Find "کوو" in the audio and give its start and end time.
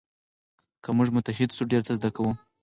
2.15-2.31